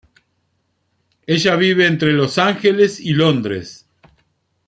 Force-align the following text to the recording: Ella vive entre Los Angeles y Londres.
Ella 1.27 1.55
vive 1.57 1.85
entre 1.85 2.11
Los 2.13 2.39
Angeles 2.39 2.99
y 2.99 3.13
Londres. 3.13 3.85